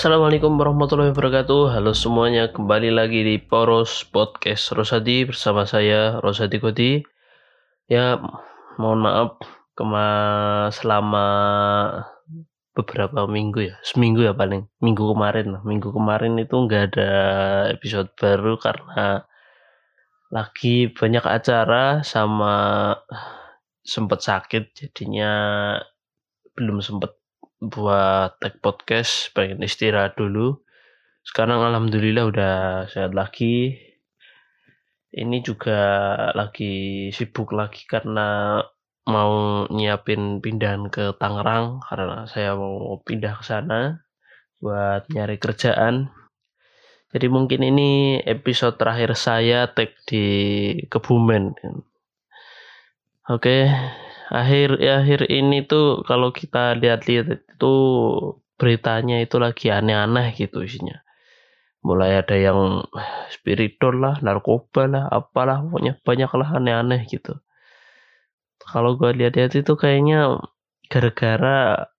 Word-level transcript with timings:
Assalamualaikum 0.00 0.56
warahmatullahi 0.56 1.12
wabarakatuh. 1.12 1.76
Halo 1.76 1.92
semuanya 1.92 2.48
kembali 2.48 2.88
lagi 2.88 3.20
di 3.20 3.36
Poros 3.36 4.00
Podcast 4.08 4.72
Rosadi 4.72 5.28
bersama 5.28 5.68
saya 5.68 6.16
Rosadi 6.24 6.56
Kodi 6.56 7.04
Ya 7.84 8.16
mohon 8.80 9.04
maaf 9.04 9.36
kema 9.76 10.08
selama 10.72 11.26
beberapa 12.72 13.28
minggu 13.28 13.68
ya 13.68 13.76
seminggu 13.84 14.24
ya 14.24 14.32
paling. 14.32 14.72
Minggu 14.80 15.04
kemarin 15.12 15.60
minggu 15.68 15.92
kemarin 15.92 16.40
itu 16.40 16.56
nggak 16.56 16.96
ada 16.96 17.12
episode 17.68 18.08
baru 18.16 18.56
karena 18.56 19.28
lagi 20.32 20.88
banyak 20.96 21.28
acara 21.28 22.00
sama 22.00 22.56
sempet 23.84 24.24
sakit 24.24 24.64
jadinya 24.72 25.32
belum 26.56 26.80
sempet 26.80 27.19
buat 27.60 28.40
tag 28.40 28.56
podcast 28.64 29.36
pengen 29.36 29.60
istirahat 29.60 30.16
dulu. 30.16 30.64
Sekarang 31.20 31.60
alhamdulillah 31.60 32.24
udah 32.32 32.56
sehat 32.88 33.12
lagi. 33.12 33.76
Ini 35.12 35.44
juga 35.44 35.80
lagi 36.32 37.08
sibuk 37.12 37.52
lagi 37.52 37.84
karena 37.84 38.56
mau 39.04 39.66
nyiapin 39.68 40.40
pindahan 40.40 40.88
ke 40.88 41.12
Tangerang 41.20 41.84
karena 41.84 42.24
saya 42.24 42.56
mau 42.56 42.96
pindah 43.04 43.36
ke 43.36 43.44
sana 43.44 44.08
buat 44.56 45.04
nyari 45.12 45.36
kerjaan. 45.36 46.08
Jadi 47.12 47.26
mungkin 47.28 47.60
ini 47.60 48.22
episode 48.24 48.80
terakhir 48.80 49.12
saya 49.20 49.68
tag 49.68 49.92
di 50.08 50.24
Kebumen. 50.88 51.52
Oke 53.28 53.68
akhir 54.30 54.78
akhir 54.78 55.20
ini 55.26 55.66
tuh 55.66 56.06
kalau 56.06 56.30
kita 56.30 56.78
lihat-lihat 56.78 57.26
itu 57.42 57.74
beritanya 58.54 59.18
itu 59.24 59.36
lagi 59.42 59.68
aneh-aneh 59.74 60.32
gitu 60.38 60.62
isinya. 60.62 61.02
Mulai 61.82 62.22
ada 62.22 62.36
yang 62.36 62.84
spiritual 63.32 63.98
lah 63.98 64.14
narkoba 64.20 64.84
lah 64.86 65.04
apalah 65.10 65.64
pokoknya 65.64 65.98
banyak 66.06 66.30
lah 66.30 66.48
aneh-aneh 66.60 67.02
gitu. 67.10 67.40
Kalau 68.60 68.94
gue 68.94 69.10
lihat-lihat 69.16 69.56
itu 69.56 69.72
kayaknya 69.74 70.38
gara-gara 70.86 71.90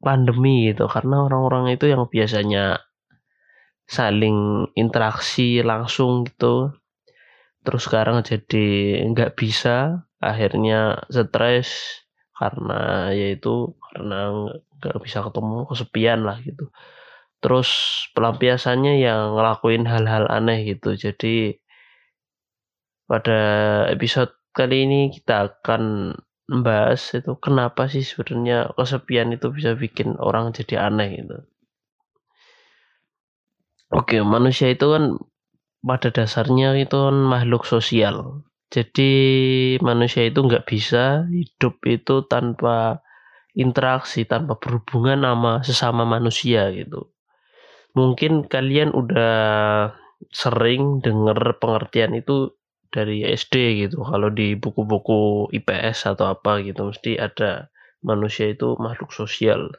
pandemi 0.00 0.72
gitu 0.72 0.88
karena 0.88 1.28
orang-orang 1.28 1.76
itu 1.76 1.88
yang 1.88 2.08
biasanya 2.08 2.80
saling 3.84 4.70
interaksi 4.78 5.60
langsung 5.66 6.24
gitu 6.24 6.72
terus 7.60 7.84
sekarang 7.84 8.24
jadi 8.24 9.02
nggak 9.12 9.36
bisa 9.36 10.06
akhirnya 10.20 11.00
stres 11.08 12.00
karena 12.36 13.12
yaitu 13.12 13.76
karena 13.92 14.48
nggak 14.80 14.96
bisa 15.04 15.24
ketemu 15.24 15.68
kesepian 15.68 16.20
lah 16.24 16.36
gitu. 16.40 16.72
Terus 17.40 17.68
pelampiasannya 18.12 19.00
yang 19.00 19.36
ngelakuin 19.36 19.84
hal-hal 19.88 20.28
aneh 20.28 20.76
gitu. 20.76 20.92
Jadi 20.96 21.56
pada 23.08 23.40
episode 23.88 24.32
kali 24.52 24.84
ini 24.88 25.00
kita 25.12 25.48
akan 25.48 26.14
membahas 26.50 27.00
itu 27.16 27.32
kenapa 27.38 27.86
sih 27.88 28.02
sebenarnya 28.04 28.74
kesepian 28.76 29.32
itu 29.32 29.48
bisa 29.54 29.72
bikin 29.74 30.20
orang 30.20 30.52
jadi 30.52 30.88
aneh 30.88 31.08
gitu. 31.24 31.36
Oke 33.90 34.22
manusia 34.22 34.70
itu 34.70 34.86
kan 34.86 35.18
pada 35.82 36.12
dasarnya 36.12 36.76
itu 36.78 36.94
kan 36.94 37.16
makhluk 37.16 37.66
sosial 37.66 38.44
jadi 38.70 39.12
manusia 39.82 40.30
itu 40.30 40.46
nggak 40.46 40.62
bisa 40.62 41.26
hidup 41.26 41.82
itu 41.90 42.22
tanpa 42.30 43.02
interaksi, 43.58 44.22
tanpa 44.22 44.54
berhubungan 44.62 45.26
sama 45.26 45.52
sesama 45.66 46.06
manusia 46.06 46.70
gitu. 46.70 47.10
Mungkin 47.98 48.46
kalian 48.46 48.94
udah 48.94 49.34
sering 50.30 51.02
dengar 51.02 51.58
pengertian 51.58 52.14
itu 52.14 52.54
dari 52.94 53.26
SD 53.26 53.86
gitu. 53.86 54.06
Kalau 54.06 54.30
di 54.30 54.54
buku-buku 54.54 55.50
IPS 55.50 56.14
atau 56.14 56.30
apa 56.30 56.62
gitu 56.62 56.94
mesti 56.94 57.18
ada 57.18 57.74
manusia 58.06 58.54
itu 58.54 58.78
makhluk 58.78 59.10
sosial. 59.10 59.74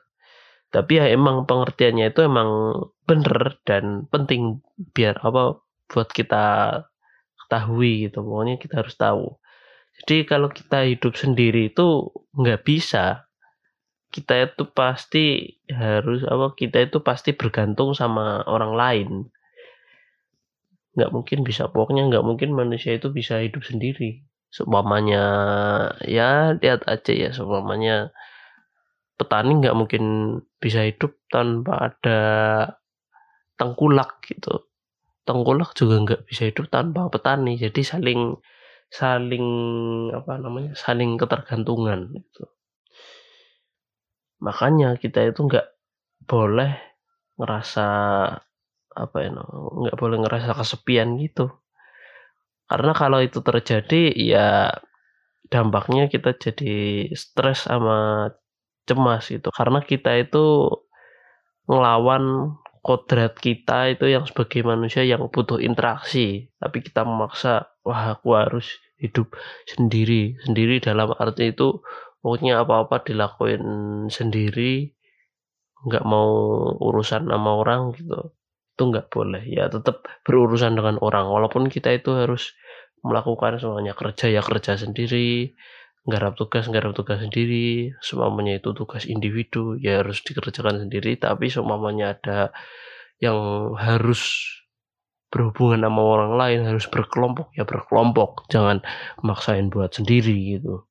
Tapi 0.72 1.00
ya 1.00 1.08
emang 1.12 1.48
pengertiannya 1.48 2.12
itu 2.12 2.28
emang 2.28 2.76
bener 3.08 3.60
dan 3.68 4.08
penting 4.08 4.64
biar 4.96 5.20
apa 5.24 5.60
buat 5.92 6.08
kita 6.12 6.44
ketahui 7.52 8.08
gitu 8.08 8.24
pokoknya 8.24 8.56
kita 8.64 8.80
harus 8.80 8.96
tahu. 8.96 9.36
Jadi 10.00 10.24
kalau 10.24 10.48
kita 10.48 10.88
hidup 10.88 11.20
sendiri 11.20 11.68
itu 11.68 12.08
nggak 12.32 12.64
bisa 12.64 13.28
kita 14.08 14.48
itu 14.48 14.64
pasti 14.72 15.60
harus 15.68 16.24
apa 16.24 16.56
kita 16.56 16.88
itu 16.88 17.04
pasti 17.04 17.36
bergantung 17.36 17.92
sama 17.92 18.40
orang 18.48 18.72
lain. 18.72 19.10
Nggak 20.96 21.12
mungkin 21.12 21.40
bisa 21.44 21.68
pokoknya 21.68 22.08
nggak 22.08 22.24
mungkin 22.24 22.56
manusia 22.56 22.96
itu 22.96 23.12
bisa 23.12 23.44
hidup 23.44 23.68
sendiri. 23.68 24.24
Seumpamanya 24.48 25.24
ya 26.08 26.56
lihat 26.56 26.88
aja 26.88 27.12
ya 27.12 27.36
seumpamanya 27.36 28.16
petani 29.20 29.60
nggak 29.60 29.76
mungkin 29.76 30.04
bisa 30.64 30.88
hidup 30.88 31.20
tanpa 31.28 31.92
ada 31.92 32.20
tengkulak 33.60 34.24
gitu 34.24 34.71
tengkulak 35.28 35.72
juga 35.80 35.96
nggak 36.04 36.22
bisa 36.30 36.50
hidup 36.50 36.68
tanpa 36.74 37.08
petani. 37.14 37.58
Jadi 37.60 37.82
saling 37.86 38.22
saling 38.92 39.46
apa 40.12 40.34
namanya 40.44 40.72
saling 40.76 41.16
ketergantungan 41.22 42.12
gitu. 42.18 42.44
makanya 44.42 44.98
kita 44.98 45.30
itu 45.30 45.40
nggak 45.48 45.68
boleh 46.26 46.74
ngerasa 47.38 47.88
apa 48.92 49.18
ya 49.24 49.30
nggak 49.82 49.98
boleh 50.02 50.18
ngerasa 50.26 50.52
kesepian 50.58 51.16
gitu. 51.22 51.48
Karena 52.70 52.92
kalau 52.96 53.20
itu 53.22 53.40
terjadi 53.44 54.02
ya 54.16 54.72
dampaknya 55.52 56.08
kita 56.14 56.32
jadi 56.44 56.74
stres 57.14 57.68
sama 57.70 58.32
cemas 58.88 59.24
gitu. 59.30 59.50
Karena 59.54 59.80
kita 59.84 60.12
itu 60.24 60.46
ngelawan 61.70 62.56
kodrat 62.82 63.38
kita 63.38 63.94
itu 63.94 64.10
yang 64.10 64.26
sebagai 64.26 64.66
manusia 64.66 65.06
yang 65.06 65.30
butuh 65.30 65.62
interaksi. 65.62 66.50
Tapi 66.58 66.82
kita 66.82 67.06
memaksa 67.06 67.70
wah 67.86 68.18
aku 68.18 68.34
harus 68.34 68.82
hidup 68.98 69.34
sendiri. 69.70 70.38
Sendiri 70.42 70.82
dalam 70.82 71.14
arti 71.14 71.54
itu 71.54 71.82
pokoknya 72.22 72.62
apa-apa 72.66 73.06
dilakuin 73.06 73.64
sendiri 74.10 74.94
nggak 75.82 76.06
mau 76.06 76.30
urusan 76.78 77.26
sama 77.26 77.58
orang 77.58 77.98
gitu 77.98 78.34
itu 78.74 78.82
nggak 78.90 79.14
boleh. 79.14 79.46
Ya 79.46 79.70
tetap 79.70 80.06
berurusan 80.26 80.74
dengan 80.74 80.98
orang. 81.06 81.30
Walaupun 81.30 81.70
kita 81.70 81.94
itu 81.94 82.18
harus 82.18 82.58
melakukan 83.02 83.58
semuanya 83.58 83.98
kerja 83.98 84.30
ya 84.30 84.42
kerja 84.46 84.78
sendiri 84.78 85.58
nggarap 86.02 86.34
tugas 86.34 86.66
nggarap 86.66 86.98
tugas 86.98 87.22
sendiri 87.22 87.94
semuanya 88.02 88.58
itu 88.58 88.74
tugas 88.74 89.06
individu 89.06 89.78
ya 89.78 90.02
harus 90.02 90.26
dikerjakan 90.26 90.90
sendiri 90.90 91.14
tapi 91.22 91.54
semuanya 91.54 92.18
ada 92.18 92.50
yang 93.22 93.38
harus 93.78 94.50
berhubungan 95.32 95.88
sama 95.88 96.02
orang 96.04 96.34
lain 96.36 96.60
harus 96.68 96.86
berkelompok 96.92 97.56
ya 97.56 97.64
berkelompok 97.64 98.52
jangan 98.52 98.84
maksain 99.24 99.72
buat 99.72 99.96
sendiri 99.96 100.60
gitu. 100.60 100.84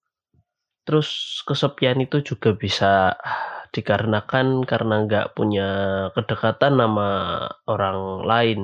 Terus 0.89 1.43
kesepian 1.45 2.01
itu 2.01 2.25
juga 2.25 2.57
bisa 2.57 3.15
dikarenakan 3.71 4.65
karena 4.67 5.07
nggak 5.07 5.37
punya 5.37 5.69
kedekatan 6.17 6.81
sama 6.81 7.11
orang 7.71 8.27
lain 8.27 8.61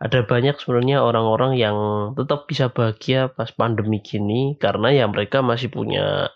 ada 0.00 0.24
banyak 0.24 0.56
sebenarnya 0.56 1.04
orang-orang 1.04 1.60
yang 1.60 1.76
tetap 2.16 2.48
bisa 2.48 2.72
bahagia 2.72 3.28
pas 3.28 3.52
pandemi 3.52 4.00
gini 4.00 4.56
karena 4.56 4.88
ya 4.96 5.04
mereka 5.04 5.44
masih 5.44 5.68
punya 5.68 6.32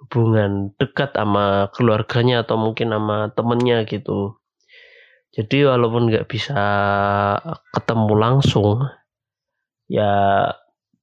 hubungan 0.00 0.72
dekat 0.80 1.12
sama 1.12 1.68
keluarganya 1.76 2.40
atau 2.40 2.56
mungkin 2.56 2.88
sama 2.88 3.28
temennya 3.36 3.84
gitu. 3.84 4.40
Jadi 5.36 5.68
walaupun 5.68 6.08
nggak 6.08 6.26
bisa 6.26 6.62
ketemu 7.70 8.14
langsung, 8.16 8.88
ya 9.86 10.48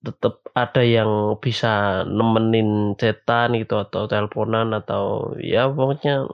tetap 0.02 0.42
ada 0.58 0.82
yang 0.82 1.38
bisa 1.38 2.04
nemenin 2.10 2.98
cetan 2.98 3.54
gitu 3.62 3.78
atau 3.78 4.10
teleponan 4.10 4.74
atau 4.74 5.36
ya 5.40 5.70
pokoknya 5.70 6.26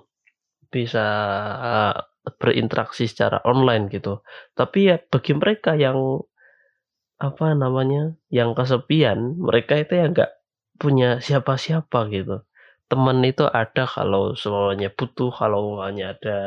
bisa 0.72 1.08
berinteraksi 2.40 3.06
secara 3.08 3.44
online 3.44 3.92
gitu. 3.92 4.24
Tapi 4.56 4.80
ya 4.92 4.96
bagi 5.12 5.34
mereka 5.36 5.76
yang 5.76 6.24
apa 7.22 7.56
namanya, 7.56 8.16
yang 8.34 8.52
kesepian, 8.58 9.40
mereka 9.40 9.80
itu 9.80 9.94
ya 9.96 10.06
nggak 10.12 10.32
punya 10.82 11.10
siapa-siapa 11.24 12.12
gitu. 12.12 12.44
Teman 12.92 13.24
itu 13.26 13.48
ada 13.48 13.88
kalau 13.88 14.36
semuanya 14.38 14.92
butuh, 14.94 15.32
kalau 15.34 15.80
hanya 15.82 16.14
ada 16.14 16.38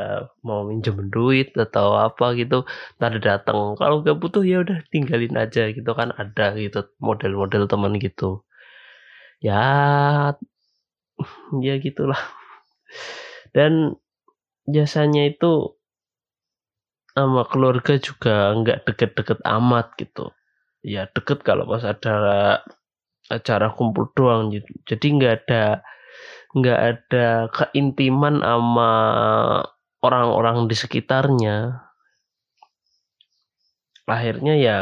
mau 0.46 0.62
minjem 0.68 1.08
duit 1.10 1.56
atau 1.56 1.96
apa 1.96 2.36
gitu, 2.38 2.68
ntar 3.00 3.16
datang. 3.18 3.74
Kalau 3.80 4.04
nggak 4.04 4.18
butuh 4.20 4.42
ya 4.44 4.62
udah 4.64 4.78
tinggalin 4.92 5.34
aja 5.40 5.72
gitu 5.72 5.90
kan 5.96 6.12
ada 6.14 6.54
gitu 6.60 6.86
model-model 7.00 7.66
teman 7.66 7.96
gitu. 7.98 8.44
Ya, 9.40 9.60
ya 11.64 11.74
gitulah. 11.80 12.20
Dan 13.56 13.96
biasanya 14.66 15.30
itu 15.30 15.74
sama 17.16 17.48
keluarga 17.48 17.96
juga 17.96 18.52
nggak 18.52 18.84
deket-deket 18.84 19.40
amat 19.46 19.96
gitu. 19.96 20.30
Ya 20.84 21.08
deket 21.10 21.42
kalau 21.42 21.66
pas 21.66 21.82
ada 21.82 22.16
acara 23.26 23.74
kumpul 23.74 24.06
doang 24.14 24.54
gitu 24.54 24.70
jadi 24.86 25.06
nggak 25.18 25.34
ada 25.42 25.82
nggak 26.54 26.80
ada 26.80 27.26
keintiman 27.50 28.40
sama 28.40 28.90
orang-orang 30.00 30.70
di 30.70 30.76
sekitarnya. 30.76 31.82
Akhirnya 34.06 34.54
ya 34.54 34.76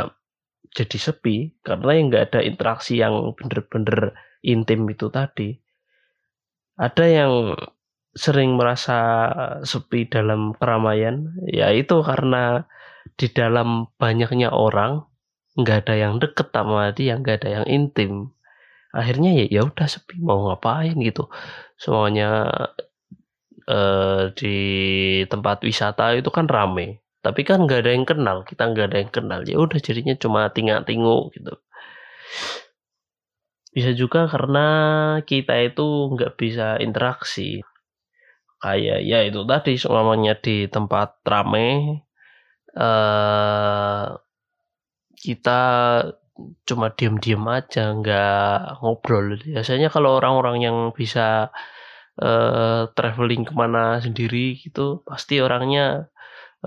jadi 0.74 0.98
sepi 0.98 1.54
karena 1.64 1.90
yang 1.96 2.06
nggak 2.12 2.24
ada 2.30 2.40
interaksi 2.44 3.00
yang 3.00 3.32
bener-bener 3.38 4.12
intim 4.44 4.84
itu 4.90 5.08
tadi. 5.08 5.56
Ada 6.76 7.04
yang 7.06 7.32
sering 8.14 8.54
merasa 8.54 8.98
sepi 9.66 10.06
dalam 10.06 10.54
keramaian. 10.56 11.34
Ya 11.50 11.70
itu 11.74 12.00
karena 12.06 12.66
di 13.18 13.26
dalam 13.30 13.90
banyaknya 13.98 14.54
orang 14.54 15.04
nggak 15.58 15.86
ada 15.86 15.94
yang 15.94 16.14
deket 16.22 16.50
sama 16.50 16.90
dia 16.94 17.18
nggak 17.18 17.36
ada 17.42 17.48
yang 17.62 17.66
intim. 17.68 18.12
Akhirnya 18.94 19.34
ya 19.34 19.44
ya 19.50 19.60
udah 19.66 19.86
sepi 19.90 20.22
mau 20.22 20.50
ngapain 20.50 20.94
gitu. 21.02 21.26
Semuanya 21.78 22.50
eh, 23.68 24.22
di 24.38 24.56
tempat 25.30 25.62
wisata 25.66 26.14
itu 26.18 26.30
kan 26.30 26.46
rame 26.48 27.04
tapi 27.24 27.40
kan 27.40 27.64
nggak 27.64 27.80
ada 27.88 27.90
yang 27.96 28.04
kenal 28.04 28.44
kita 28.44 28.62
nggak 28.68 28.86
ada 28.92 28.98
yang 29.00 29.12
kenal. 29.12 29.40
Ya 29.48 29.56
udah 29.56 29.78
jadinya 29.80 30.14
cuma 30.20 30.52
tinggal 30.52 30.84
tinggu 30.84 31.32
gitu. 31.32 31.56
Bisa 33.74 33.90
juga 33.96 34.30
karena 34.30 34.66
kita 35.26 35.54
itu 35.66 36.14
nggak 36.14 36.32
bisa 36.38 36.78
interaksi 36.78 37.64
kayak 38.64 38.98
ya 39.10 39.18
itu 39.28 39.40
tadi 39.50 39.72
semuanya 39.82 40.32
di 40.44 40.56
tempat 40.74 41.08
rame. 41.32 41.68
Eh 42.84 44.04
kita 45.24 45.60
cuma 46.68 46.86
diam-diam 46.98 47.44
aja 47.56 47.94
nggak 47.94 48.82
ngobrol. 48.82 49.26
Biasanya 49.38 49.88
kalau 49.94 50.18
orang-orang 50.18 50.56
yang 50.66 50.76
bisa 50.98 51.50
eh, 52.22 52.82
traveling 52.96 53.42
ke 53.48 53.52
mana 53.54 54.02
sendiri 54.04 54.58
gitu 54.62 55.02
pasti 55.08 55.34
orangnya 55.46 56.10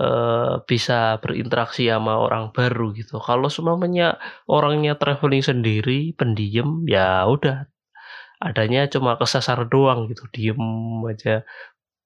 eh, 0.00 0.54
bisa 0.68 1.20
berinteraksi 1.22 1.88
sama 1.92 2.14
orang 2.26 2.44
baru 2.56 2.86
gitu. 2.98 3.20
Kalau 3.20 3.48
semuanya 3.52 4.16
orangnya 4.48 4.92
traveling 5.02 5.44
sendiri 5.44 6.14
pendiam 6.18 6.84
ya 6.88 7.24
udah. 7.28 7.68
Adanya 8.38 8.86
cuma 8.94 9.18
kesasar 9.20 9.66
doang 9.72 10.06
gitu 10.10 10.24
diem 10.34 10.62
aja 11.10 11.42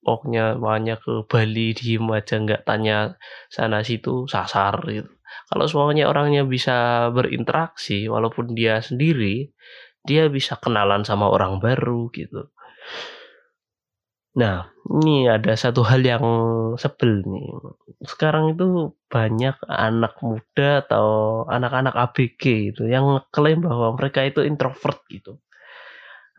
pokoknya 0.03 0.59
makanya 0.59 0.99
ke 0.99 1.25
Bali 1.31 1.73
diem 1.79 2.07
aja 2.11 2.35
nggak 2.43 2.63
tanya 2.67 3.17
sana 3.49 3.81
situ 3.87 4.27
sasar 4.27 4.75
gitu. 4.91 5.11
Kalau 5.49 5.65
semuanya 5.71 6.11
orangnya 6.13 6.43
bisa 6.45 7.09
berinteraksi 7.15 8.11
walaupun 8.11 8.53
dia 8.53 8.83
sendiri 8.83 9.49
dia 10.03 10.27
bisa 10.29 10.59
kenalan 10.59 11.07
sama 11.07 11.31
orang 11.31 11.63
baru 11.63 12.11
gitu. 12.11 12.51
Nah 14.37 14.67
ini 14.91 15.29
ada 15.29 15.55
satu 15.55 15.87
hal 15.87 16.03
yang 16.03 16.25
sebel 16.81 17.23
nih. 17.23 17.49
Sekarang 18.03 18.53
itu 18.53 18.97
banyak 19.07 19.57
anak 19.69 20.19
muda 20.25 20.83
atau 20.83 21.07
anak-anak 21.47 21.95
ABG 21.95 22.43
itu 22.75 22.83
yang 22.91 23.23
klaim 23.31 23.63
bahwa 23.63 23.95
mereka 23.95 24.27
itu 24.27 24.43
introvert 24.43 24.99
gitu 25.13 25.39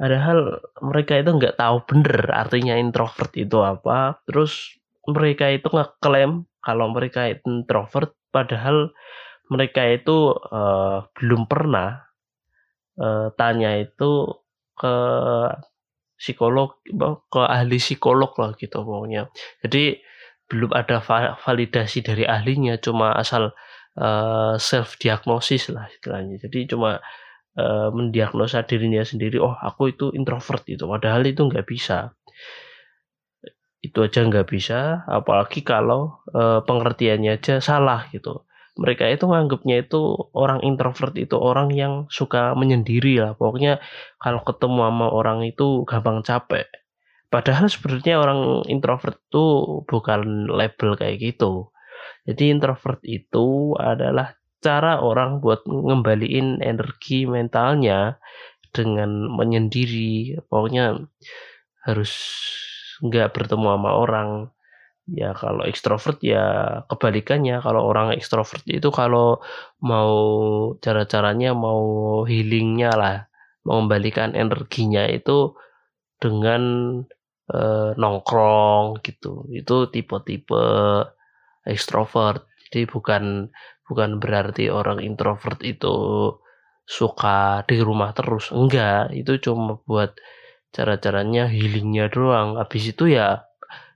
padahal 0.04 0.60
mereka 0.84 1.16
itu 1.16 1.32
nggak 1.32 1.56
tahu 1.56 1.80
bener 1.88 2.28
artinya 2.36 2.76
introvert 2.76 3.32
itu 3.40 3.64
apa. 3.64 4.20
Terus 4.28 4.76
mereka 5.08 5.48
itu 5.48 5.72
ngeklaim 5.72 6.44
kalau 6.60 6.92
mereka 6.92 7.32
itu 7.32 7.64
introvert 7.64 8.12
padahal 8.28 8.92
mereka 9.48 9.88
itu 9.88 10.36
uh, 10.36 11.08
belum 11.16 11.48
pernah 11.48 12.04
uh, 13.00 13.32
tanya 13.40 13.80
itu 13.80 14.28
ke 14.76 14.96
psikolog 16.20 16.84
ke 17.32 17.40
ahli 17.40 17.80
psikolog 17.80 18.36
lah 18.36 18.52
gitu 18.60 18.84
pokoknya. 18.84 19.32
Jadi 19.64 20.04
belum 20.52 20.76
ada 20.76 21.00
validasi 21.40 22.04
dari 22.04 22.28
ahlinya 22.28 22.76
cuma 22.84 23.16
asal 23.16 23.56
uh, 23.96 24.60
self 24.60 25.00
diagnosis 25.00 25.72
lah 25.72 25.88
istilahnya. 25.88 26.44
Jadi 26.44 26.76
cuma 26.76 27.00
uh, 27.58 27.90
mendiagnosa 27.94 28.66
dirinya 28.66 29.02
sendiri 29.06 29.38
oh 29.42 29.54
aku 29.54 29.94
itu 29.94 30.10
introvert 30.14 30.64
itu 30.70 30.86
padahal 30.86 31.26
itu 31.26 31.42
nggak 31.46 31.66
bisa. 31.68 32.14
Itu 33.84 34.08
aja 34.08 34.24
nggak 34.24 34.48
bisa 34.48 35.04
apalagi 35.10 35.62
kalau 35.62 36.24
uh, 36.32 36.64
pengertiannya 36.64 37.36
aja 37.38 37.60
salah 37.60 38.08
gitu. 38.16 38.48
Mereka 38.74 39.06
itu 39.14 39.30
nganggapnya 39.30 39.86
itu 39.86 40.18
orang 40.34 40.66
introvert 40.66 41.14
itu 41.14 41.38
orang 41.38 41.70
yang 41.70 42.10
suka 42.10 42.58
menyendiri 42.58 43.22
lah. 43.22 43.38
Pokoknya 43.38 43.78
kalau 44.18 44.42
ketemu 44.42 44.90
sama 44.90 45.08
orang 45.14 45.46
itu 45.46 45.86
gampang 45.86 46.26
capek. 46.26 46.66
Padahal 47.30 47.70
sebenarnya 47.70 48.18
orang 48.18 48.66
introvert 48.70 49.18
itu 49.18 49.46
bukan 49.86 50.50
label 50.50 50.98
kayak 50.98 51.22
gitu. 51.22 51.70
Jadi 52.24 52.56
introvert 52.56 53.02
itu 53.06 53.78
adalah 53.78 54.38
cara 54.64 55.04
orang 55.04 55.44
buat 55.44 55.68
ngembaliin 55.68 56.64
energi 56.64 57.28
mentalnya 57.28 58.18
dengan 58.74 59.30
menyendiri 59.30 60.42
pokoknya 60.50 60.98
harus 61.86 62.12
nggak 63.04 63.36
bertemu 63.36 63.68
sama 63.76 63.92
orang 63.94 64.30
Ya 65.12 65.36
kalau 65.36 65.68
ekstrovert 65.68 66.24
ya 66.24 66.80
kebalikannya, 66.88 67.60
kalau 67.60 67.92
orang 67.92 68.16
ekstrovert 68.16 68.64
itu 68.72 68.88
kalau 68.88 69.44
mau 69.84 70.16
cara-caranya 70.80 71.52
mau 71.52 72.24
healingnya 72.24 72.92
lah, 72.96 73.18
mengembalikan 73.68 74.32
energinya 74.32 75.04
itu 75.12 75.60
dengan 76.24 76.64
eh, 77.52 77.92
nongkrong 78.00 79.04
gitu. 79.04 79.44
Itu 79.52 79.92
tipe-tipe 79.92 80.64
ekstrovert. 81.68 82.48
Jadi 82.74 82.90
bukan 82.90 83.54
bukan 83.86 84.18
berarti 84.18 84.74
orang 84.74 84.98
introvert 85.06 85.62
itu 85.62 85.94
suka 86.90 87.62
di 87.70 87.78
rumah 87.78 88.18
terus. 88.18 88.50
Enggak, 88.50 89.14
itu 89.14 89.38
cuma 89.38 89.78
buat 89.86 90.18
cara-caranya 90.74 91.46
healingnya 91.54 92.10
doang. 92.10 92.58
Habis 92.58 92.98
itu 92.98 93.14
ya 93.14 93.46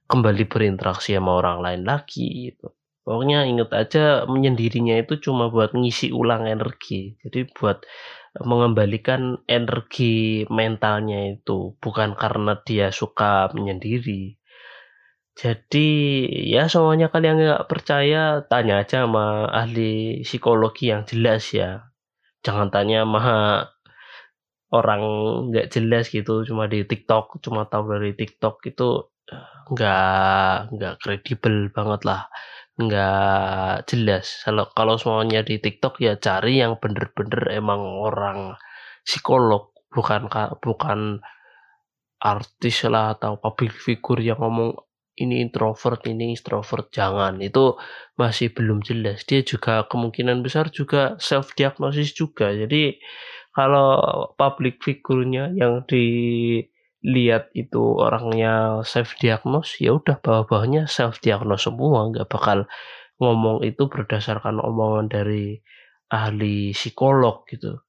kembali 0.05 0.45
berinteraksi 0.45 1.17
sama 1.17 1.41
orang 1.41 1.65
lain 1.65 1.83
lagi 1.89 2.53
gitu. 2.53 2.69
Pokoknya 3.01 3.49
inget 3.49 3.73
aja 3.73 4.29
menyendirinya 4.29 5.01
itu 5.01 5.17
cuma 5.17 5.49
buat 5.49 5.73
ngisi 5.73 6.13
ulang 6.13 6.45
energi. 6.45 7.17
Jadi 7.25 7.49
buat 7.49 7.81
mengembalikan 8.45 9.41
energi 9.49 10.45
mentalnya 10.53 11.33
itu 11.33 11.73
bukan 11.81 12.13
karena 12.13 12.61
dia 12.61 12.93
suka 12.93 13.49
menyendiri. 13.57 14.37
Jadi 15.37 15.87
ya 16.49 16.65
semuanya 16.65 17.07
kalian 17.13 17.37
nggak 17.37 17.67
percaya 17.69 18.41
tanya 18.49 18.81
aja 18.81 19.05
sama 19.05 19.45
ahli 19.53 20.25
psikologi 20.25 20.89
yang 20.89 21.05
jelas 21.05 21.53
ya. 21.53 21.93
Jangan 22.45 22.73
tanya 22.73 23.05
sama 23.05 23.25
orang 24.73 25.01
nggak 25.51 25.67
jelas 25.71 26.11
gitu 26.11 26.43
cuma 26.43 26.67
di 26.67 26.83
TikTok 26.83 27.39
cuma 27.39 27.69
tahu 27.71 27.95
dari 27.95 28.11
TikTok 28.19 28.55
itu 28.67 29.07
nggak 29.71 30.75
nggak 30.75 30.95
kredibel 31.03 31.71
banget 31.71 32.01
lah 32.07 32.21
nggak 32.77 33.87
jelas 33.89 34.43
kalau 34.45 34.65
kalau 34.75 34.95
semuanya 34.99 35.41
di 35.41 35.57
TikTok 35.59 35.99
ya 36.03 36.13
cari 36.19 36.61
yang 36.61 36.77
bener-bener 36.83 37.41
emang 37.51 37.81
orang 37.81 38.39
psikolog 39.07 39.71
bukan 39.91 40.27
bukan 40.61 40.99
artis 42.21 42.83
lah 42.89 43.15
atau 43.17 43.39
public 43.39 43.73
figure 43.73 44.21
yang 44.21 44.39
ngomong 44.41 44.75
ini 45.17 45.41
introvert 45.41 46.05
ini 46.05 46.33
introvert 46.37 46.93
jangan. 46.93 47.41
Itu 47.41 47.81
masih 48.15 48.53
belum 48.53 48.85
jelas. 48.85 49.25
Dia 49.25 49.41
juga 49.41 49.85
kemungkinan 49.89 50.45
besar 50.45 50.69
juga 50.69 51.17
self 51.17 51.57
diagnosis 51.57 52.13
juga. 52.13 52.53
Jadi 52.53 53.01
kalau 53.57 53.97
public 54.37 54.85
figurnya 54.85 55.49
yang 55.57 55.81
di 55.89 56.05
lihat 57.01 57.49
itu 57.57 57.97
orangnya 57.97 58.81
self 58.85 59.17
diagnose 59.17 59.81
ya 59.81 59.97
udah 59.97 60.21
bawah-bawahnya 60.21 60.85
self 60.85 61.17
diagnose 61.25 61.65
semua. 61.65 62.05
Nggak 62.13 62.29
bakal 62.29 62.69
ngomong 63.17 63.65
itu 63.65 63.89
berdasarkan 63.89 64.61
omongan 64.61 65.09
dari 65.09 65.57
ahli 66.13 66.71
psikolog 66.77 67.43
gitu. 67.49 67.81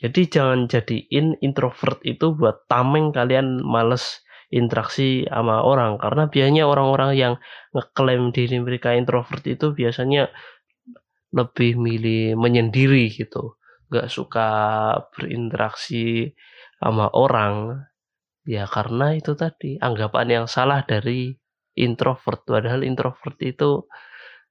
Jadi 0.00 0.32
jangan 0.32 0.64
jadiin 0.64 1.36
introvert 1.44 2.00
itu 2.08 2.32
buat 2.32 2.64
tameng 2.72 3.12
kalian 3.12 3.60
males 3.60 4.24
interaksi 4.50 5.24
sama 5.30 5.62
orang. 5.62 5.96
Karena 5.96 6.26
biasanya 6.26 6.64
orang-orang 6.66 7.10
yang 7.16 7.34
ngeklaim 7.70 8.34
diri 8.34 8.58
mereka 8.58 8.92
introvert 8.98 9.42
itu 9.46 9.72
biasanya 9.72 10.28
lebih 11.30 11.78
milih 11.78 12.34
menyendiri 12.34 13.10
gitu. 13.14 13.56
Nggak 13.90 14.10
suka 14.10 14.48
berinteraksi 15.14 16.34
sama 16.82 17.08
orang. 17.14 17.86
Ya 18.44 18.66
karena 18.66 19.14
itu 19.14 19.38
tadi 19.38 19.78
anggapan 19.78 20.42
yang 20.42 20.46
salah 20.50 20.82
dari 20.82 21.30
introvert. 21.78 22.42
Padahal 22.42 22.82
introvert 22.82 23.38
itu 23.38 23.86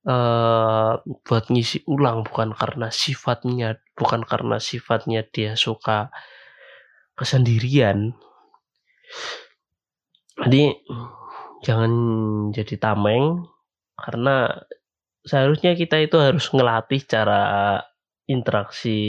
uh, 0.08 0.94
buat 1.04 1.46
ngisi 1.52 1.84
ulang 1.92 2.24
bukan 2.24 2.56
karena 2.56 2.88
sifatnya 2.88 3.84
bukan 4.00 4.24
karena 4.24 4.62
sifatnya 4.64 5.28
dia 5.28 5.60
suka 5.60 6.08
kesendirian 7.20 8.16
jadi 10.48 10.78
jangan 11.66 11.92
jadi 12.56 12.76
tameng 12.80 13.44
karena 14.00 14.64
seharusnya 15.28 15.76
kita 15.76 16.00
itu 16.00 16.16
harus 16.16 16.48
ngelatih 16.56 17.04
cara 17.04 17.44
interaksi 18.30 19.00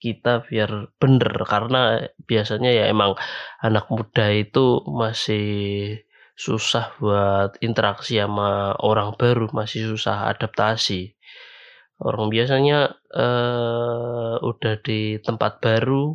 kita 0.00 0.42
biar 0.48 0.96
bener. 0.96 1.32
Karena 1.44 2.02
biasanya 2.24 2.72
ya 2.72 2.84
emang 2.88 3.14
anak 3.60 3.86
muda 3.92 4.32
itu 4.32 4.82
masih 4.88 5.46
susah 6.38 6.94
buat 7.02 7.58
interaksi 7.60 8.16
sama 8.18 8.72
orang 8.80 9.14
baru 9.20 9.52
masih 9.52 9.92
susah 9.94 10.32
adaptasi. 10.32 11.14
Orang 11.98 12.30
biasanya 12.30 12.94
uh, 13.10 14.38
udah 14.38 14.74
di 14.80 15.18
tempat 15.18 15.58
baru 15.58 16.14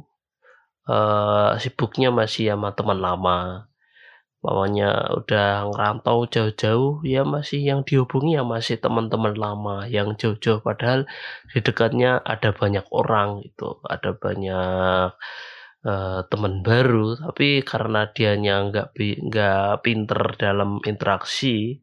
uh, 0.88 1.60
sibuknya 1.60 2.10
masih 2.10 2.56
sama 2.56 2.72
teman 2.72 3.04
lama 3.04 3.68
Mamanya 4.44 5.08
udah 5.16 5.72
ngerantau 5.72 6.28
jauh-jauh 6.28 7.00
ya 7.08 7.24
masih 7.24 7.64
yang 7.64 7.88
dihubungi 7.88 8.36
ya 8.36 8.44
masih 8.44 8.76
teman-teman 8.76 9.40
lama 9.40 9.88
yang 9.88 10.20
jauh-jauh. 10.20 10.60
Padahal 10.60 11.08
di 11.48 11.64
dekatnya 11.64 12.20
ada 12.20 12.52
banyak 12.52 12.84
orang 12.92 13.40
itu 13.48 13.80
ada 13.88 14.12
banyak 14.12 15.16
uh, 15.88 16.20
teman 16.28 16.60
baru. 16.60 17.16
Tapi 17.24 17.64
karena 17.64 18.12
dianya 18.12 18.68
nggak 18.68 18.88
nggak 19.32 19.70
pinter 19.80 20.22
dalam 20.36 20.84
interaksi 20.84 21.80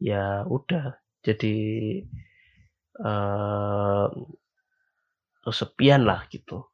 ya 0.00 0.48
udah 0.48 0.96
jadi 1.20 1.56
uh, 3.04 4.08
kesepian 5.44 6.08
lah 6.08 6.24
gitu. 6.32 6.72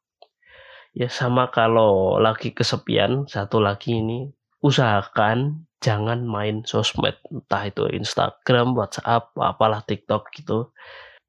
Ya 0.95 1.11
sama 1.11 1.51
kalau 1.51 2.23
lagi 2.23 2.55
kesepian 2.55 3.27
satu 3.27 3.59
lagi 3.59 3.99
ini 3.99 4.31
usahakan 4.65 5.69
jangan 5.77 6.25
main 6.25 6.65
sosmed 6.65 7.13
entah 7.29 7.63
itu 7.69 7.85
Instagram, 7.93 8.73
WhatsApp, 8.73 9.29
apalah 9.37 9.85
TikTok 9.85 10.33
gitu. 10.33 10.73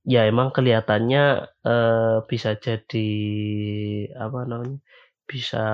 Ya 0.08 0.24
emang 0.24 0.54
kelihatannya 0.56 1.44
uh, 1.66 2.24
bisa 2.24 2.56
jadi 2.56 3.10
apa 4.16 4.48
namanya? 4.48 4.80
bisa 5.26 5.66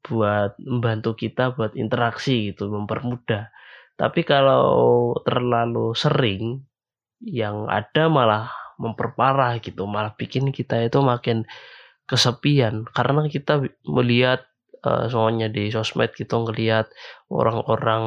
buat 0.00 0.56
membantu 0.56 1.12
kita 1.12 1.52
buat 1.52 1.76
interaksi 1.76 2.50
gitu, 2.50 2.72
mempermudah. 2.72 3.52
Tapi 4.00 4.24
kalau 4.24 5.12
terlalu 5.28 5.92
sering 5.92 6.64
yang 7.20 7.68
ada 7.68 8.08
malah 8.08 8.48
memperparah 8.80 9.60
gitu, 9.60 9.84
malah 9.84 10.16
bikin 10.16 10.48
kita 10.48 10.80
itu 10.80 11.04
makin 11.04 11.44
kesepian 12.08 12.88
karena 12.90 13.28
kita 13.28 13.60
melihat 13.84 14.49
uh, 14.84 15.06
soalnya 15.08 15.48
di 15.52 15.68
sosmed 15.68 16.12
gitu 16.16 16.44
ngelihat 16.44 16.88
orang-orang 17.28 18.04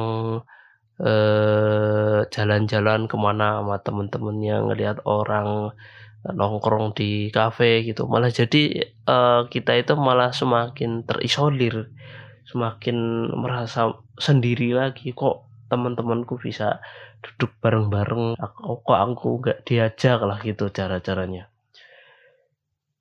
uh, 1.00 2.26
jalan-jalan 2.30 3.06
ke 3.10 3.16
mana 3.18 3.62
sama 3.62 3.76
temen-temennya 3.82 4.56
ngelihat 4.66 4.98
orang 5.06 5.74
nongkrong 6.24 6.96
di 6.96 7.28
kafe 7.28 7.84
gitu. 7.84 8.08
Malah 8.08 8.32
jadi 8.32 8.92
uh, 9.04 9.44
kita 9.48 9.76
itu 9.76 9.92
malah 9.94 10.32
semakin 10.32 11.04
terisolir 11.04 11.92
semakin 12.48 13.30
merasa 13.36 13.92
sendiri 14.16 14.72
lagi. 14.72 15.12
Kok 15.12 15.68
teman-temanku 15.68 16.40
bisa 16.40 16.80
duduk 17.20 17.52
bareng-bareng? 17.60 18.36
Kok 18.40 18.88
aku 18.88 19.28
nggak 19.44 19.68
diajak 19.68 20.20
lah 20.24 20.40
gitu 20.40 20.72
cara-caranya 20.72 21.53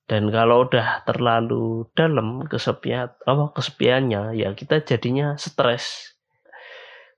dan 0.04 0.28
kalau 0.36 0.68
udah 0.68 1.08
terlalu 1.08 1.88
dalam 1.96 2.44
kesepian 2.52 3.16
apa 3.24 3.56
kesepiannya 3.56 4.36
ya 4.36 4.52
kita 4.52 4.84
jadinya 4.84 5.40
stres. 5.40 6.16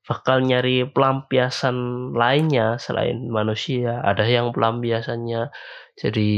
Bakal 0.05 0.45
nyari 0.45 0.85
pelampiasan 0.85 2.13
lainnya 2.13 2.77
selain 2.77 3.25
manusia. 3.25 4.05
Ada 4.05 4.29
yang 4.29 4.53
pelampiasannya 4.53 5.49
jadi 5.97 6.31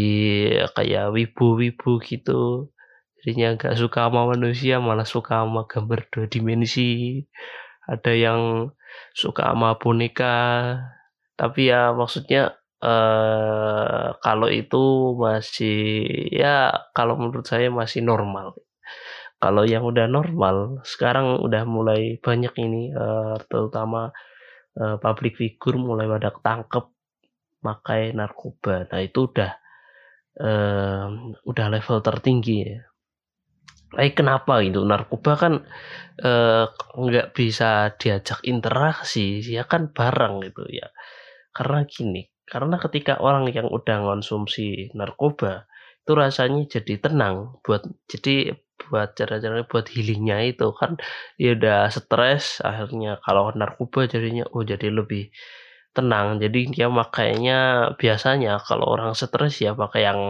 kayak 0.71 1.11
wibu-wibu 1.11 1.99
gitu. 1.99 2.71
Jadinya 3.19 3.59
gak 3.59 3.75
suka 3.75 4.07
sama 4.07 4.31
manusia 4.31 4.79
malah 4.79 5.03
suka 5.03 5.43
sama 5.43 5.67
gambar 5.67 6.07
dua 6.15 6.25
dimensi. 6.31 7.27
Ada 7.91 8.15
yang 8.15 8.71
suka 9.11 9.51
sama 9.51 9.75
boneka. 9.75 10.37
Tapi 11.35 11.67
ya 11.67 11.91
maksudnya 11.91 12.56
uh, 12.81 14.17
kalau 14.21 14.49
itu 14.51 15.13
masih 15.17 15.79
ya 16.33 16.71
kalau 16.93 17.17
menurut 17.17 17.45
saya 17.45 17.69
masih 17.73 18.05
normal. 18.05 18.57
Kalau 19.37 19.69
yang 19.69 19.85
udah 19.85 20.09
normal 20.09 20.81
sekarang 20.81 21.37
udah 21.45 21.61
mulai 21.69 22.17
banyak 22.17 22.53
ini 22.57 22.89
uh, 22.89 23.37
terutama 23.45 24.09
uh, 24.81 24.97
public 24.97 25.37
figure 25.37 25.77
mulai 25.77 26.09
pada 26.09 26.33
ketangkep 26.33 26.85
pakai 27.61 28.01
narkoba. 28.17 28.89
Nah 28.89 29.01
itu 29.05 29.29
udah 29.29 29.51
uh, 30.41 31.07
udah 31.45 31.65
level 31.69 31.97
tertinggi 32.01 32.57
ya. 32.65 32.81
Tapi 33.87 34.11
kenapa 34.11 34.59
itu 34.65 34.83
narkoba 34.83 35.33
kan 35.37 35.53
nggak 36.97 37.27
uh, 37.29 37.33
bisa 37.33 37.93
diajak 37.95 38.41
interaksi 38.43 39.39
ya 39.45 39.63
kan 39.69 39.93
barang 39.93 40.43
gitu 40.43 40.65
ya 40.67 40.89
karena 41.55 41.87
gini 41.89 42.27
karena 42.47 42.79
ketika 42.79 43.19
orang 43.19 43.51
yang 43.51 43.67
udah 43.67 44.03
konsumsi 44.03 44.89
narkoba 44.95 45.67
itu 46.03 46.11
rasanya 46.15 46.63
jadi 46.71 47.03
tenang 47.03 47.59
buat 47.67 47.83
jadi 48.07 48.55
buat 48.77 49.19
cara-cara 49.19 49.67
buat 49.67 49.91
healingnya 49.91 50.47
itu 50.55 50.71
kan 50.71 50.95
dia 51.35 51.59
udah 51.59 51.91
stres 51.91 52.63
akhirnya 52.63 53.19
kalau 53.19 53.51
narkoba 53.51 54.07
jadinya 54.07 54.47
oh 54.55 54.63
jadi 54.63 54.87
lebih 54.87 55.27
tenang. 55.97 56.37
Jadi 56.37 56.69
dia 56.69 56.87
makanya 56.93 57.91
biasanya 57.97 58.61
kalau 58.61 58.85
orang 58.93 59.17
stres 59.17 59.57
ya 59.57 59.73
pakai 59.73 60.05
yang 60.05 60.21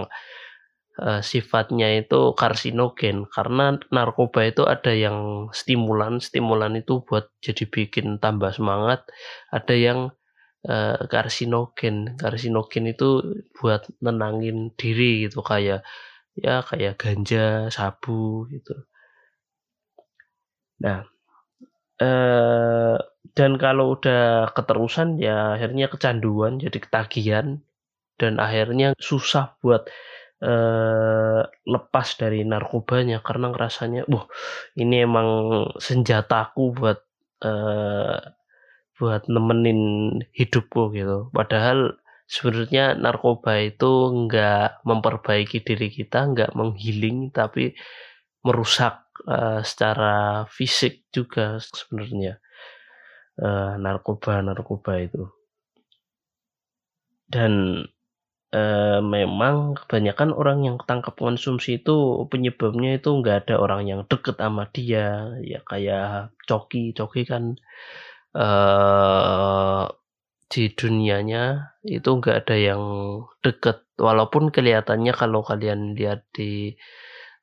uh, 1.04 1.20
sifatnya 1.20 2.00
itu 2.00 2.32
karsinogen. 2.40 3.28
Karena 3.28 3.76
narkoba 3.92 4.48
itu 4.48 4.64
ada 4.64 4.96
yang 4.96 5.52
stimulan 5.52 6.24
stimulan 6.24 6.80
itu 6.80 7.04
buat 7.04 7.28
jadi 7.44 7.68
bikin 7.68 8.24
tambah 8.24 8.56
semangat 8.56 9.04
ada 9.52 9.76
yang 9.76 10.16
uh, 10.68 11.00
karsinogen. 11.10 12.20
Karsinogen 12.20 12.86
itu 12.94 13.08
buat 13.58 13.88
nenangin 14.04 14.76
diri 14.76 15.28
gitu 15.28 15.40
kayak 15.42 15.82
ya 16.38 16.62
kayak 16.70 17.00
ganja, 17.02 17.72
sabu 17.74 18.46
gitu. 18.54 18.74
Nah, 20.84 21.10
uh, 22.02 22.98
dan 23.38 23.52
kalau 23.58 23.98
udah 23.98 24.54
keterusan 24.54 25.18
ya 25.22 25.58
akhirnya 25.58 25.90
kecanduan 25.90 26.58
jadi 26.62 26.78
ketagihan 26.82 27.48
dan 28.18 28.42
akhirnya 28.42 28.98
susah 28.98 29.58
buat 29.62 29.90
uh, 30.42 31.42
lepas 31.66 32.08
dari 32.18 32.42
narkobanya 32.46 33.22
karena 33.22 33.54
ngerasanya, 33.54 34.10
wah 34.10 34.26
ini 34.78 35.06
emang 35.06 35.30
senjataku 35.78 36.74
buat 36.74 37.00
uh, 37.46 38.18
buat 38.98 39.30
nemenin 39.30 39.82
hidupku 40.34 40.92
gitu. 40.94 41.30
Padahal 41.32 41.98
sebenarnya 42.28 42.98
narkoba 42.98 43.62
itu 43.62 44.12
nggak 44.28 44.84
memperbaiki 44.84 45.64
diri 45.64 45.88
kita, 45.94 46.28
nggak 46.34 46.52
menghealing, 46.58 47.32
tapi 47.32 47.78
merusak 48.44 49.08
uh, 49.26 49.64
secara 49.64 50.46
fisik 50.52 51.08
juga 51.14 51.58
sebenarnya 51.62 52.42
uh, 53.42 53.80
narkoba 53.80 54.44
narkoba 54.44 54.94
itu. 55.02 55.24
Dan 57.28 57.84
uh, 58.56 59.00
memang 59.04 59.76
kebanyakan 59.76 60.32
orang 60.32 60.64
yang 60.64 60.76
ketangkap 60.80 61.16
konsumsi 61.16 61.80
itu 61.80 62.28
penyebabnya 62.32 63.00
itu 63.00 63.10
nggak 63.12 63.48
ada 63.48 63.56
orang 63.60 63.88
yang 63.88 64.02
deket 64.08 64.40
sama 64.40 64.68
dia 64.72 65.36
ya 65.44 65.60
kayak 65.68 66.32
coki 66.48 66.96
coki 66.96 67.28
kan 67.28 67.60
uh, 68.38 69.90
di 70.48 70.72
dunianya 70.72 71.76
itu 71.84 72.08
nggak 72.08 72.48
ada 72.48 72.56
yang 72.56 72.84
deket. 73.44 73.84
Walaupun 73.98 74.54
kelihatannya 74.54 75.12
kalau 75.12 75.42
kalian 75.42 75.98
lihat 75.98 76.24
di 76.30 76.78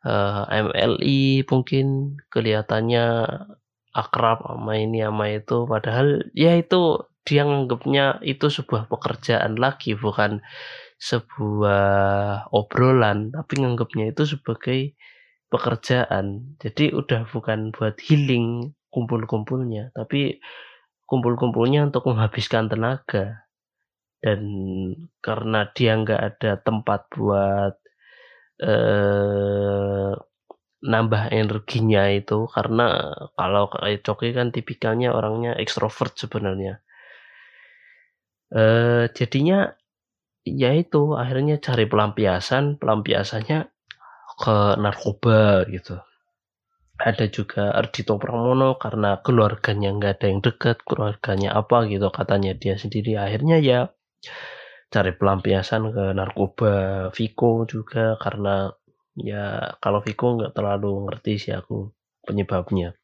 uh, 0.06 0.46
eh, 0.46 0.62
MLI 0.62 1.42
mungkin 1.50 2.16
kelihatannya 2.30 3.26
akrab 3.90 4.38
sama 4.46 4.72
ini 4.78 5.02
sama 5.02 5.26
itu. 5.34 5.66
Padahal 5.66 6.30
ya 6.32 6.54
itu 6.54 7.02
dia 7.26 7.42
nganggapnya 7.42 8.20
itu 8.22 8.46
sebuah 8.52 8.86
pekerjaan 8.86 9.56
lagi 9.56 9.96
bukan 9.96 10.44
sebuah 11.00 12.48
obrolan 12.54 13.34
tapi 13.34 13.60
nganggapnya 13.60 14.14
itu 14.14 14.22
sebagai 14.38 14.94
pekerjaan. 15.50 16.56
Jadi 16.62 16.94
udah 16.94 17.26
bukan 17.28 17.74
buat 17.74 17.98
healing 17.98 18.72
kumpul-kumpulnya 18.94 19.90
tapi 19.90 20.38
kumpul-kumpulnya 21.14 21.86
untuk 21.86 22.10
menghabiskan 22.10 22.66
tenaga. 22.66 23.46
dan 24.24 24.40
karena 25.20 25.68
dia 25.76 26.00
nggak 26.00 26.16
ada 26.16 26.52
tempat 26.56 27.00
buat 27.12 27.76
eh, 28.64 30.12
nambah 30.84 31.22
energinya 31.28 32.08
itu 32.08 32.48
karena 32.48 33.12
kalau 33.36 33.68
kayak 33.68 34.00
Coki 34.00 34.32
kan 34.32 34.48
tipikalnya 34.48 35.12
orangnya 35.12 35.52
ekstrovert 35.60 36.16
sebenarnya. 36.16 36.80
Eh, 38.54 39.12
jadinya 39.12 39.76
ya 40.48 40.70
itu 40.72 41.16
akhirnya 41.16 41.60
cari 41.60 41.84
pelampiasan. 41.84 42.80
Pelampiasannya 42.80 43.58
ke 44.40 44.56
narkoba 44.80 45.68
gitu 45.68 46.00
ada 46.94 47.26
juga 47.26 47.74
Ardito 47.74 48.14
Pramono 48.22 48.78
karena 48.78 49.18
keluarganya 49.18 49.90
nggak 49.98 50.12
ada 50.20 50.26
yang 50.30 50.40
dekat 50.40 50.78
keluarganya 50.86 51.50
apa 51.58 51.90
gitu 51.90 52.06
katanya 52.14 52.54
dia 52.54 52.78
sendiri. 52.78 53.18
Akhirnya 53.18 53.58
ya 53.58 53.90
cari 54.94 55.10
pelampiasan 55.18 55.90
ke 55.90 56.04
narkoba 56.14 56.74
Viko 57.10 57.66
juga 57.66 58.14
karena 58.22 58.70
ya 59.18 59.74
kalau 59.82 59.98
Viko 60.06 60.38
nggak 60.38 60.54
terlalu 60.54 61.10
ngerti 61.10 61.32
sih 61.38 61.52
aku 61.54 61.90
penyebabnya. 62.22 62.94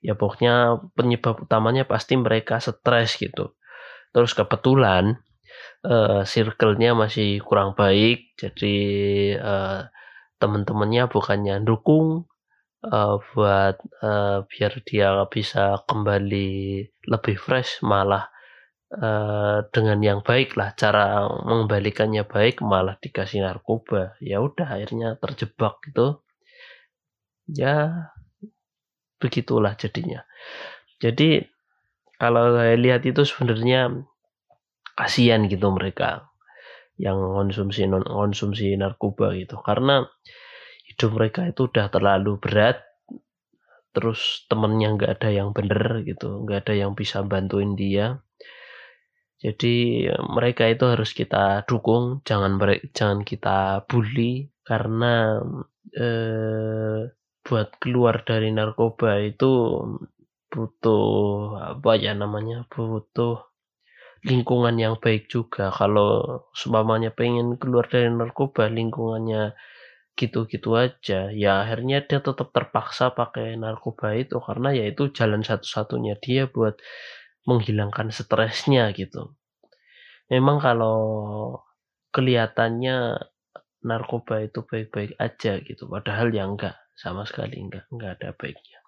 Ya 0.00 0.16
pokoknya 0.16 0.80
penyebab 0.96 1.44
utamanya 1.44 1.84
pasti 1.84 2.16
mereka 2.16 2.62
stres 2.64 3.20
gitu. 3.20 3.58
Terus 4.14 4.32
kebetulan 4.32 5.20
uh, 5.84 6.24
circle-nya 6.24 6.96
masih 6.96 7.44
kurang 7.44 7.76
baik 7.76 8.32
jadi 8.40 8.76
uh, 9.36 9.80
teman-temannya 10.38 11.10
bukannya 11.10 11.60
dukung 11.66 12.30
uh, 12.84 13.18
buat 13.34 13.76
uh, 14.02 14.46
biar 14.46 14.72
dia 14.86 15.14
bisa 15.26 15.82
kembali 15.88 16.50
lebih 17.08 17.36
fresh 17.38 17.82
malah 17.82 18.30
uh, 18.94 19.66
dengan 19.74 19.98
yang 20.00 20.20
baik 20.22 20.54
lah 20.54 20.72
cara 20.78 21.26
mengembalikannya 21.26 22.24
baik 22.24 22.62
malah 22.62 22.96
dikasih 23.00 23.42
narkoba. 23.42 24.14
Ya 24.22 24.38
udah 24.38 24.78
akhirnya 24.78 25.18
terjebak 25.18 25.82
gitu. 25.90 26.22
Ya 27.48 28.12
begitulah 29.18 29.74
jadinya. 29.74 30.22
Jadi 31.02 31.42
kalau 32.18 32.54
saya 32.58 32.74
lihat 32.74 33.06
itu 33.06 33.22
sebenarnya 33.22 33.94
kasihan 34.98 35.46
gitu 35.46 35.70
mereka 35.70 36.26
yang 36.98 37.14
konsumsi 37.14 37.86
non 37.86 38.02
konsumsi 38.02 38.74
narkoba 38.74 39.34
gitu. 39.38 39.58
Karena 39.62 40.02
hidup 40.98 41.14
mereka 41.14 41.46
itu 41.46 41.70
udah 41.70 41.86
terlalu 41.94 42.42
berat 42.42 42.82
terus 43.94 44.42
temennya 44.50 44.98
nggak 44.98 45.12
ada 45.14 45.30
yang 45.30 45.54
bener 45.54 46.02
gitu 46.02 46.42
nggak 46.42 46.66
ada 46.66 46.74
yang 46.74 46.98
bisa 46.98 47.22
bantuin 47.22 47.78
dia. 47.78 48.18
Jadi 49.38 50.02
mereka 50.34 50.66
itu 50.66 50.82
harus 50.90 51.14
kita 51.14 51.62
dukung 51.70 52.18
jangan 52.26 52.58
jangan 52.90 53.22
kita 53.22 53.86
bully 53.86 54.50
karena 54.66 55.38
eh, 55.94 57.14
buat 57.46 57.68
keluar 57.78 58.26
dari 58.26 58.50
narkoba 58.50 59.22
itu 59.22 59.78
butuh 60.50 61.06
apa 61.78 61.94
ya 61.94 62.18
namanya 62.18 62.66
butuh 62.66 63.46
lingkungan 64.26 64.74
yang 64.74 64.98
baik 64.98 65.30
juga. 65.30 65.70
Kalau 65.70 66.42
seumpamanya 66.50 67.14
pengen 67.14 67.54
keluar 67.54 67.86
dari 67.86 68.10
narkoba 68.10 68.66
lingkungannya 68.66 69.54
gitu-gitu 70.18 70.74
aja. 70.74 71.30
Ya 71.30 71.62
akhirnya 71.62 72.02
dia 72.02 72.18
tetap 72.18 72.50
terpaksa 72.50 73.14
pakai 73.14 73.54
narkoba 73.54 74.18
itu 74.18 74.42
karena 74.42 74.74
ya 74.74 74.84
itu 74.90 75.14
jalan 75.14 75.46
satu-satunya 75.46 76.18
dia 76.18 76.50
buat 76.50 76.76
menghilangkan 77.46 78.10
stresnya 78.10 78.90
gitu. 78.92 79.38
Memang 80.28 80.58
kalau 80.60 80.98
kelihatannya 82.12 83.22
narkoba 83.86 84.42
itu 84.42 84.66
baik-baik 84.66 85.14
aja 85.22 85.62
gitu 85.62 85.86
padahal 85.86 86.34
ya 86.34 86.44
enggak 86.44 86.74
sama 86.98 87.22
sekali 87.22 87.62
enggak 87.62 87.86
enggak 87.94 88.18
ada 88.18 88.34
baiknya. 88.34 88.78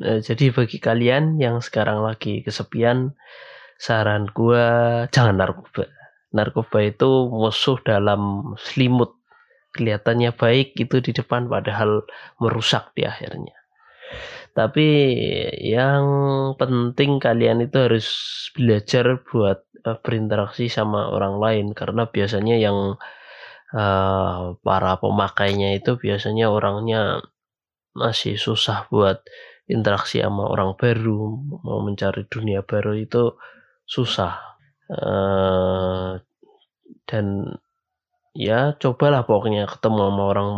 Nah, 0.00 0.18
jadi 0.20 0.52
bagi 0.52 0.78
kalian 0.80 1.40
yang 1.40 1.60
sekarang 1.60 2.04
lagi 2.04 2.44
kesepian 2.44 3.16
saran 3.80 4.28
gua 4.32 5.06
jangan 5.08 5.40
narkoba. 5.40 5.88
Narkoba 6.30 6.78
itu 6.84 7.10
musuh 7.32 7.80
dalam 7.82 8.54
selimut 8.60 9.19
kelihatannya 9.70 10.34
baik 10.34 10.74
itu 10.78 10.96
di 11.02 11.12
depan 11.14 11.46
padahal 11.46 12.04
merusak 12.42 12.90
di 12.94 13.06
akhirnya. 13.06 13.54
Tapi 14.50 14.88
yang 15.62 16.04
penting 16.58 17.22
kalian 17.22 17.62
itu 17.62 17.76
harus 17.78 18.06
belajar 18.50 19.22
buat 19.22 19.62
uh, 19.86 19.98
berinteraksi 20.02 20.66
sama 20.66 21.06
orang 21.06 21.38
lain 21.38 21.66
karena 21.70 22.10
biasanya 22.10 22.58
yang 22.58 22.98
uh, 23.70 24.58
para 24.58 24.92
pemakainya 24.98 25.78
itu 25.78 25.94
biasanya 25.94 26.50
orangnya 26.50 27.22
masih 27.94 28.34
susah 28.38 28.90
buat 28.90 29.22
interaksi 29.70 30.18
sama 30.18 30.50
orang 30.50 30.74
baru, 30.74 31.38
mau 31.62 31.78
mencari 31.86 32.26
dunia 32.26 32.66
baru 32.66 32.98
itu 32.98 33.38
susah. 33.86 34.58
Uh, 34.90 36.18
dan 37.06 37.54
ya 38.34 38.78
cobalah 38.78 39.26
pokoknya 39.26 39.66
ketemu 39.66 39.98
sama 40.10 40.22
orang 40.30 40.48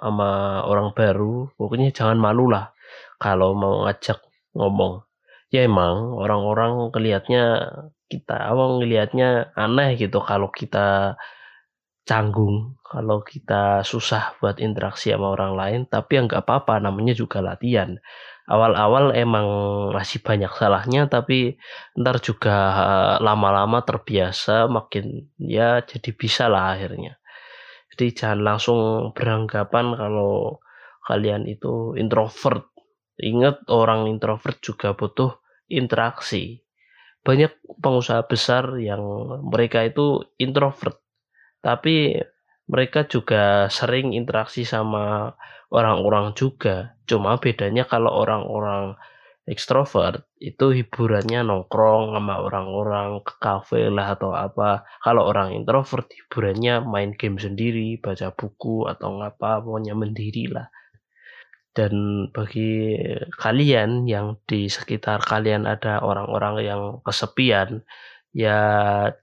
sama 0.00 0.30
orang 0.64 0.88
baru. 0.96 1.52
Pokoknya 1.56 1.92
jangan 1.92 2.18
malu 2.18 2.48
lah 2.48 2.72
kalau 3.20 3.54
mau 3.56 3.84
ngajak 3.86 4.18
ngomong. 4.56 5.04
Ya 5.52 5.68
emang 5.68 6.16
orang-orang 6.16 6.88
kelihatnya 6.94 7.72
kita 8.08 8.36
awang 8.52 8.80
ngelihatnya 8.80 9.52
aneh 9.56 9.96
gitu 10.00 10.20
kalau 10.24 10.48
kita 10.48 11.16
canggung 12.02 12.76
kalau 12.82 13.22
kita 13.24 13.86
susah 13.86 14.36
buat 14.40 14.60
interaksi 14.60 15.12
sama 15.12 15.32
orang 15.32 15.52
lain. 15.56 15.80
Tapi 15.88 16.18
ya 16.18 16.20
nggak 16.24 16.44
apa-apa 16.44 16.80
namanya 16.80 17.12
juga 17.16 17.44
latihan 17.44 17.96
awal-awal 18.50 19.14
emang 19.14 19.46
masih 19.94 20.18
banyak 20.22 20.50
salahnya 20.54 21.06
tapi 21.06 21.58
ntar 21.98 22.18
juga 22.18 22.56
eh, 22.74 23.14
lama-lama 23.22 23.82
terbiasa 23.86 24.66
makin 24.66 25.30
ya 25.38 25.82
jadi 25.82 26.10
bisa 26.14 26.46
lah 26.50 26.74
akhirnya. 26.76 27.18
Jadi 27.92 28.06
jangan 28.16 28.40
langsung 28.40 28.78
beranggapan 29.12 29.92
kalau 29.94 30.64
kalian 31.04 31.44
itu 31.44 31.92
introvert. 32.00 32.72
Ingat 33.20 33.68
orang 33.68 34.08
introvert 34.08 34.58
juga 34.64 34.96
butuh 34.96 35.36
interaksi. 35.68 36.64
Banyak 37.22 37.52
pengusaha 37.78 38.24
besar 38.26 38.80
yang 38.80 39.02
mereka 39.44 39.84
itu 39.86 40.24
introvert 40.40 41.02
tapi 41.62 42.18
mereka 42.72 43.04
juga 43.04 43.68
sering 43.68 44.16
interaksi 44.16 44.64
sama 44.64 45.36
orang-orang 45.68 46.32
juga. 46.32 46.96
Cuma 47.04 47.36
bedanya 47.36 47.84
kalau 47.84 48.08
orang-orang 48.08 48.96
ekstrovert 49.44 50.24
itu 50.40 50.72
hiburannya 50.72 51.44
nongkrong 51.44 52.16
sama 52.16 52.40
orang-orang 52.40 53.20
ke 53.20 53.34
kafe 53.36 53.92
lah 53.92 54.16
atau 54.16 54.32
apa. 54.32 54.88
Kalau 55.04 55.28
orang 55.28 55.52
introvert 55.52 56.08
hiburannya 56.08 56.80
main 56.80 57.12
game 57.12 57.36
sendiri, 57.36 58.00
baca 58.00 58.32
buku 58.32 58.88
atau 58.88 59.20
ngapa, 59.20 59.60
pokoknya 59.60 59.92
mendiri 59.92 60.48
lah. 60.48 60.72
Dan 61.76 62.28
bagi 62.32 62.96
kalian 63.36 64.08
yang 64.08 64.40
di 64.48 64.72
sekitar 64.72 65.24
kalian 65.24 65.68
ada 65.68 66.00
orang-orang 66.00 66.64
yang 66.64 66.82
kesepian, 67.04 67.84
ya 68.32 68.60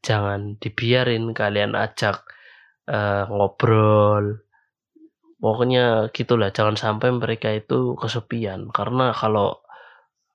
jangan 0.05 0.57
dibiarin 0.61 1.33
kalian 1.33 1.73
ajak 1.73 2.25
uh, 2.89 3.29
ngobrol, 3.29 4.41
pokoknya 5.37 6.09
gitulah 6.11 6.49
jangan 6.49 6.75
sampai 6.75 7.13
mereka 7.13 7.53
itu 7.53 7.93
kesepian. 7.95 8.73
Karena 8.73 9.13
kalau 9.13 9.61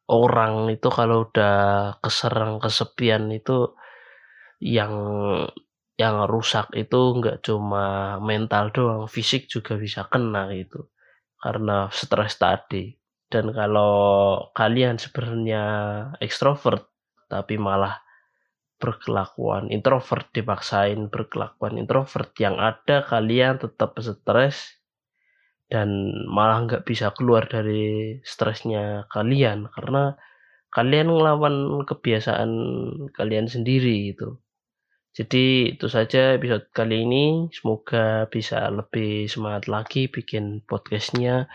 orang 0.09 0.71
itu 0.71 0.89
kalau 0.89 1.29
udah 1.29 1.99
keserang 2.01 2.63
kesepian 2.63 3.29
itu 3.35 3.75
yang 4.63 4.95
yang 5.95 6.27
rusak 6.27 6.75
itu 6.75 6.99
nggak 7.21 7.47
cuma 7.47 8.19
mental 8.19 8.75
doang 8.75 9.07
fisik 9.07 9.47
juga 9.51 9.79
bisa 9.79 10.07
kena 10.09 10.51
gitu. 10.55 10.91
Karena 11.39 11.91
stres 11.93 12.41
tadi. 12.41 12.95
Dan 13.29 13.51
kalau 13.51 13.95
kalian 14.55 14.97
sebenarnya 14.97 15.65
ekstrovert 16.23 16.87
tapi 17.27 17.59
malah 17.59 18.04
berkelakuan 18.85 19.73
introvert 19.73 20.29
dipaksain 20.37 21.09
berkelakuan 21.09 21.81
introvert 21.81 22.29
yang 22.37 22.61
ada 22.61 23.01
kalian 23.09 23.57
tetap 23.57 23.97
stres 24.05 24.77
dan 25.73 26.13
malah 26.29 26.69
nggak 26.69 26.85
bisa 26.85 27.17
keluar 27.17 27.49
dari 27.49 28.21
stresnya 28.21 29.09
kalian 29.09 29.73
karena 29.73 30.13
kalian 30.69 31.09
ngelawan 31.09 31.87
kebiasaan 31.89 32.51
kalian 33.17 33.49
sendiri 33.49 34.13
itu. 34.13 34.37
Jadi 35.15 35.79
itu 35.79 35.87
saja 35.87 36.35
episode 36.35 36.67
kali 36.75 37.07
ini. 37.07 37.47
Semoga 37.55 38.27
bisa 38.27 38.67
lebih 38.69 39.31
semangat 39.31 39.71
lagi 39.71 40.11
bikin 40.11 40.67
podcastnya 40.67 41.47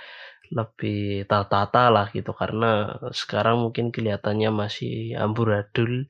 lebih 0.49 1.29
tata-tata 1.29 1.93
lah 1.93 2.07
gitu 2.09 2.33
karena 2.33 2.97
sekarang 3.13 3.69
mungkin 3.69 3.93
kelihatannya 3.93 4.49
masih 4.49 5.13
amburadul 5.13 6.09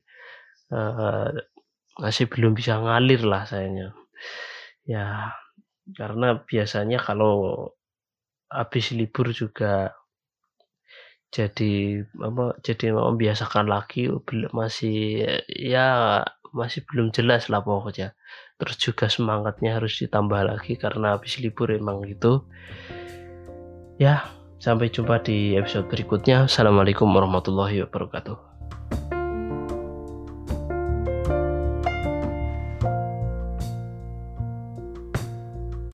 masih 2.00 2.26
belum 2.30 2.54
bisa 2.54 2.78
ngalir 2.78 3.22
lah 3.26 3.44
sayanya. 3.44 3.92
Ya, 4.86 5.34
karena 5.94 6.40
biasanya 6.46 6.98
kalau 7.02 7.68
habis 8.50 8.90
libur 8.90 9.30
juga 9.30 9.94
jadi 11.30 12.02
apa 12.18 12.58
jadi 12.58 12.90
membiasakan 12.90 13.70
lagi 13.70 14.10
masih 14.50 15.22
ya 15.46 16.18
masih 16.50 16.82
belum 16.90 17.14
jelas 17.14 17.46
lah 17.46 17.62
pokoknya. 17.62 18.18
Terus 18.58 18.76
juga 18.76 19.06
semangatnya 19.06 19.78
harus 19.78 19.94
ditambah 20.02 20.42
lagi 20.42 20.74
karena 20.74 21.14
habis 21.14 21.38
libur 21.38 21.70
emang 21.70 22.02
gitu. 22.02 22.50
Ya 24.02 24.26
sampai 24.58 24.90
jumpa 24.90 25.22
di 25.22 25.54
episode 25.54 25.86
berikutnya. 25.86 26.50
Assalamualaikum 26.50 27.06
warahmatullahi 27.06 27.86
wabarakatuh 27.86 28.50